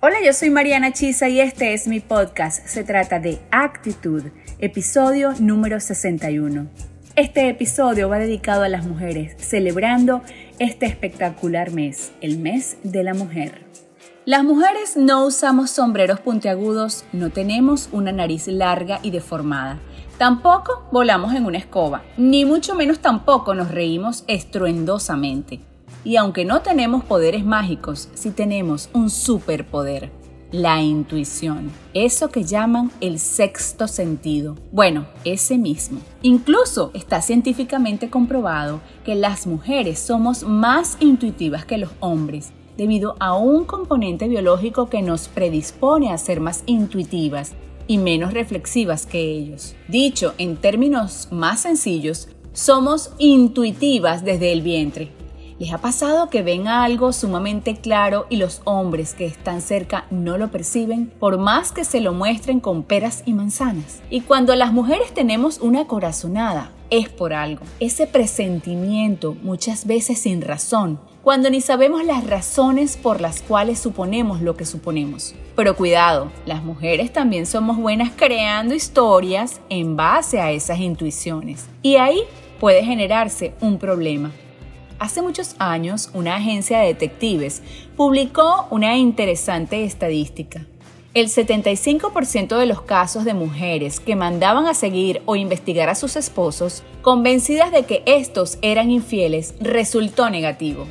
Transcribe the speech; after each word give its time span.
Hola, 0.00 0.18
yo 0.24 0.32
soy 0.32 0.50
Mariana 0.50 0.92
Chisa 0.92 1.28
y 1.28 1.40
este 1.40 1.74
es 1.74 1.88
mi 1.88 1.98
podcast. 1.98 2.64
Se 2.68 2.84
trata 2.84 3.18
de 3.18 3.40
Actitud, 3.50 4.22
episodio 4.60 5.32
número 5.40 5.80
61. 5.80 6.68
Este 7.16 7.48
episodio 7.48 8.08
va 8.08 8.20
dedicado 8.20 8.62
a 8.62 8.68
las 8.68 8.86
mujeres, 8.86 9.34
celebrando 9.38 10.22
este 10.60 10.86
espectacular 10.86 11.72
mes, 11.72 12.12
el 12.20 12.38
mes 12.38 12.76
de 12.84 13.02
la 13.02 13.12
mujer. 13.12 13.66
Las 14.24 14.44
mujeres 14.44 14.96
no 14.96 15.26
usamos 15.26 15.72
sombreros 15.72 16.20
puntiagudos, 16.20 17.04
no 17.12 17.30
tenemos 17.30 17.88
una 17.90 18.12
nariz 18.12 18.46
larga 18.46 19.00
y 19.02 19.10
deformada. 19.10 19.80
Tampoco 20.16 20.86
volamos 20.92 21.34
en 21.34 21.44
una 21.44 21.58
escoba, 21.58 22.04
ni 22.16 22.44
mucho 22.44 22.76
menos 22.76 23.00
tampoco 23.00 23.52
nos 23.52 23.72
reímos 23.72 24.22
estruendosamente. 24.28 25.58
Y 26.04 26.16
aunque 26.16 26.44
no 26.44 26.62
tenemos 26.62 27.04
poderes 27.04 27.44
mágicos, 27.44 28.08
sí 28.14 28.30
tenemos 28.30 28.88
un 28.92 29.10
superpoder, 29.10 30.10
la 30.50 30.80
intuición, 30.80 31.70
eso 31.92 32.30
que 32.30 32.44
llaman 32.44 32.90
el 33.00 33.18
sexto 33.18 33.86
sentido. 33.86 34.56
Bueno, 34.72 35.06
ese 35.24 35.58
mismo. 35.58 36.00
Incluso 36.22 36.90
está 36.94 37.20
científicamente 37.20 38.08
comprobado 38.08 38.80
que 39.04 39.14
las 39.14 39.46
mujeres 39.46 39.98
somos 39.98 40.44
más 40.44 40.96
intuitivas 41.00 41.64
que 41.66 41.78
los 41.78 41.90
hombres 42.00 42.52
debido 42.78 43.16
a 43.18 43.36
un 43.36 43.64
componente 43.64 44.28
biológico 44.28 44.88
que 44.88 45.02
nos 45.02 45.28
predispone 45.28 46.12
a 46.12 46.16
ser 46.16 46.40
más 46.40 46.62
intuitivas 46.66 47.54
y 47.88 47.98
menos 47.98 48.32
reflexivas 48.32 49.04
que 49.04 49.20
ellos. 49.20 49.74
Dicho 49.88 50.32
en 50.38 50.56
términos 50.56 51.28
más 51.32 51.62
sencillos, 51.62 52.28
somos 52.52 53.10
intuitivas 53.18 54.24
desde 54.24 54.52
el 54.52 54.62
vientre. 54.62 55.17
¿Les 55.58 55.72
ha 55.72 55.78
pasado 55.78 56.30
que 56.30 56.42
ven 56.42 56.68
algo 56.68 57.12
sumamente 57.12 57.74
claro 57.74 58.26
y 58.30 58.36
los 58.36 58.60
hombres 58.62 59.14
que 59.14 59.26
están 59.26 59.60
cerca 59.60 60.06
no 60.08 60.38
lo 60.38 60.52
perciben, 60.52 61.12
por 61.18 61.36
más 61.36 61.72
que 61.72 61.82
se 61.82 62.00
lo 62.00 62.12
muestren 62.12 62.60
con 62.60 62.84
peras 62.84 63.24
y 63.26 63.32
manzanas? 63.32 64.00
Y 64.08 64.20
cuando 64.20 64.54
las 64.54 64.72
mujeres 64.72 65.12
tenemos 65.12 65.58
una 65.58 65.88
corazonada, 65.88 66.70
es 66.90 67.08
por 67.08 67.32
algo. 67.32 67.64
Ese 67.80 68.06
presentimiento, 68.06 69.36
muchas 69.42 69.84
veces 69.84 70.20
sin 70.20 70.42
razón, 70.42 71.00
cuando 71.24 71.50
ni 71.50 71.60
sabemos 71.60 72.04
las 72.04 72.24
razones 72.24 72.96
por 72.96 73.20
las 73.20 73.42
cuales 73.42 73.80
suponemos 73.80 74.40
lo 74.40 74.56
que 74.56 74.64
suponemos. 74.64 75.34
Pero 75.56 75.74
cuidado, 75.74 76.30
las 76.46 76.62
mujeres 76.62 77.12
también 77.12 77.46
somos 77.46 77.78
buenas 77.78 78.12
creando 78.14 78.76
historias 78.76 79.60
en 79.70 79.96
base 79.96 80.40
a 80.40 80.52
esas 80.52 80.78
intuiciones. 80.78 81.66
Y 81.82 81.96
ahí 81.96 82.20
puede 82.60 82.84
generarse 82.84 83.54
un 83.60 83.78
problema. 83.78 84.30
Hace 84.98 85.22
muchos 85.22 85.54
años, 85.60 86.10
una 86.12 86.34
agencia 86.34 86.80
de 86.80 86.88
detectives 86.88 87.62
publicó 87.96 88.66
una 88.70 88.96
interesante 88.96 89.84
estadística. 89.84 90.66
El 91.14 91.28
75% 91.28 92.58
de 92.58 92.66
los 92.66 92.82
casos 92.82 93.24
de 93.24 93.32
mujeres 93.32 94.00
que 94.00 94.16
mandaban 94.16 94.66
a 94.66 94.74
seguir 94.74 95.22
o 95.24 95.36
investigar 95.36 95.88
a 95.88 95.94
sus 95.94 96.16
esposos, 96.16 96.82
convencidas 97.00 97.70
de 97.70 97.84
que 97.84 98.02
estos 98.06 98.58
eran 98.60 98.90
infieles, 98.90 99.54
resultó 99.60 100.30
negativo. 100.30 100.86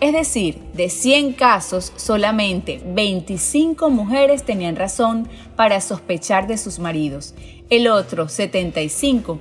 Es 0.00 0.12
decir, 0.12 0.58
de 0.74 0.88
100 0.88 1.32
casos, 1.32 1.92
solamente 1.96 2.80
25 2.86 3.90
mujeres 3.90 4.44
tenían 4.44 4.76
razón 4.76 5.28
para 5.56 5.80
sospechar 5.80 6.46
de 6.46 6.58
sus 6.58 6.78
maridos. 6.78 7.34
El 7.70 7.88
otro, 7.88 8.28
75, 8.28 9.40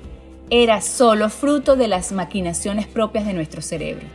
era 0.49 0.81
solo 0.81 1.29
fruto 1.29 1.75
de 1.75 1.87
las 1.87 2.11
maquinaciones 2.11 2.87
propias 2.87 3.25
de 3.25 3.33
nuestro 3.33 3.61
cerebro. 3.61 4.05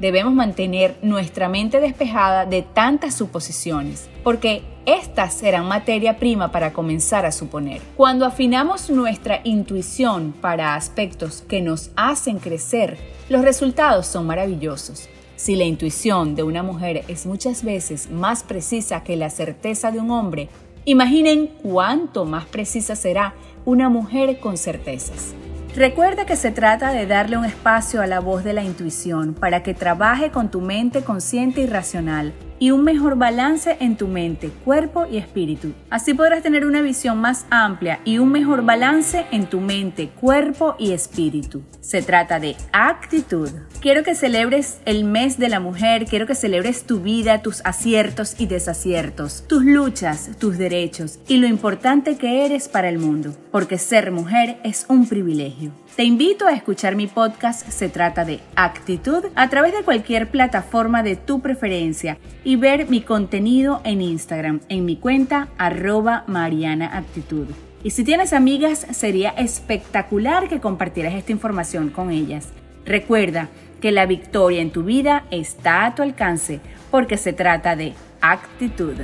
Debemos 0.00 0.32
mantener 0.32 0.96
nuestra 1.02 1.48
mente 1.48 1.80
despejada 1.80 2.46
de 2.46 2.62
tantas 2.62 3.14
suposiciones, 3.14 4.08
porque 4.22 4.62
estas 4.86 5.34
serán 5.34 5.66
materia 5.66 6.18
prima 6.18 6.50
para 6.50 6.72
comenzar 6.72 7.26
a 7.26 7.32
suponer. 7.32 7.80
Cuando 7.96 8.26
afinamos 8.26 8.90
nuestra 8.90 9.40
intuición 9.44 10.32
para 10.40 10.74
aspectos 10.74 11.42
que 11.48 11.60
nos 11.60 11.90
hacen 11.96 12.38
crecer, 12.38 12.98
los 13.28 13.42
resultados 13.42 14.06
son 14.06 14.26
maravillosos. 14.26 15.08
Si 15.36 15.56
la 15.56 15.64
intuición 15.64 16.34
de 16.34 16.42
una 16.42 16.62
mujer 16.62 17.04
es 17.08 17.26
muchas 17.26 17.64
veces 17.64 18.10
más 18.10 18.42
precisa 18.42 19.02
que 19.02 19.16
la 19.16 19.30
certeza 19.30 19.90
de 19.90 20.00
un 20.00 20.10
hombre, 20.10 20.48
imaginen 20.84 21.48
cuánto 21.62 22.24
más 22.24 22.44
precisa 22.46 22.94
será 22.94 23.34
una 23.64 23.88
mujer 23.88 24.38
con 24.38 24.56
certezas. 24.56 25.34
Recuerda 25.76 26.24
que 26.24 26.36
se 26.36 26.52
trata 26.52 26.92
de 26.92 27.04
darle 27.04 27.36
un 27.36 27.44
espacio 27.44 28.00
a 28.00 28.06
la 28.06 28.20
voz 28.20 28.44
de 28.44 28.52
la 28.52 28.62
intuición 28.62 29.34
para 29.34 29.64
que 29.64 29.74
trabaje 29.74 30.30
con 30.30 30.48
tu 30.48 30.60
mente 30.60 31.02
consciente 31.02 31.62
y 31.62 31.66
racional 31.66 32.32
y 32.58 32.70
un 32.70 32.84
mejor 32.84 33.16
balance 33.16 33.76
en 33.80 33.96
tu 33.96 34.08
mente, 34.08 34.50
cuerpo 34.64 35.06
y 35.10 35.18
espíritu. 35.18 35.72
Así 35.90 36.14
podrás 36.14 36.42
tener 36.42 36.66
una 36.66 36.82
visión 36.82 37.18
más 37.18 37.46
amplia 37.50 38.00
y 38.04 38.18
un 38.18 38.30
mejor 38.30 38.64
balance 38.64 39.26
en 39.30 39.46
tu 39.46 39.60
mente, 39.60 40.08
cuerpo 40.08 40.76
y 40.78 40.92
espíritu. 40.92 41.62
Se 41.80 42.02
trata 42.02 42.40
de 42.40 42.56
actitud. 42.72 43.50
Quiero 43.80 44.02
que 44.02 44.14
celebres 44.14 44.78
el 44.84 45.04
mes 45.04 45.38
de 45.38 45.48
la 45.48 45.60
mujer, 45.60 46.06
quiero 46.06 46.26
que 46.26 46.34
celebres 46.34 46.84
tu 46.84 47.00
vida, 47.00 47.42
tus 47.42 47.60
aciertos 47.64 48.36
y 48.38 48.46
desaciertos, 48.46 49.44
tus 49.46 49.64
luchas, 49.64 50.30
tus 50.38 50.56
derechos 50.56 51.18
y 51.28 51.36
lo 51.36 51.46
importante 51.46 52.16
que 52.16 52.46
eres 52.46 52.68
para 52.68 52.88
el 52.88 52.98
mundo, 52.98 53.34
porque 53.50 53.78
ser 53.78 54.10
mujer 54.10 54.58
es 54.64 54.86
un 54.88 55.06
privilegio. 55.06 55.72
Te 55.96 56.02
invito 56.02 56.48
a 56.48 56.52
escuchar 56.52 56.96
mi 56.96 57.06
podcast 57.06 57.68
Se 57.68 57.88
trata 57.88 58.24
de 58.24 58.40
actitud 58.56 59.26
a 59.36 59.48
través 59.48 59.72
de 59.72 59.84
cualquier 59.84 60.28
plataforma 60.28 61.04
de 61.04 61.14
tu 61.14 61.40
preferencia 61.40 62.18
y 62.44 62.56
ver 62.56 62.88
mi 62.88 63.00
contenido 63.00 63.80
en 63.84 64.02
Instagram 64.02 64.60
en 64.68 64.84
mi 64.84 64.96
cuenta 64.96 65.48
arroba 65.58 66.24
Mariana 66.26 66.96
Actitud. 66.96 67.46
Y 67.82 67.90
si 67.90 68.04
tienes 68.04 68.32
amigas, 68.32 68.86
sería 68.92 69.30
espectacular 69.30 70.48
que 70.48 70.60
compartieras 70.60 71.14
esta 71.14 71.32
información 71.32 71.90
con 71.90 72.10
ellas. 72.10 72.48
Recuerda 72.86 73.48
que 73.80 73.92
la 73.92 74.06
victoria 74.06 74.62
en 74.62 74.70
tu 74.70 74.84
vida 74.84 75.24
está 75.30 75.84
a 75.84 75.94
tu 75.94 76.02
alcance 76.02 76.60
porque 76.90 77.16
se 77.16 77.32
trata 77.32 77.76
de 77.76 77.92
actitud. 78.20 78.94